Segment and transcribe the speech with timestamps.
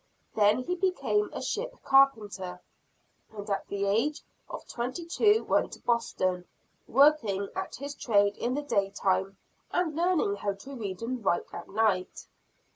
[0.35, 2.59] Then he became a ship carpenter;
[3.31, 6.45] and at the age of twenty two went to Boston,
[6.87, 9.37] working at his trade in the day time,
[9.69, 12.25] and learning how to read and write at night.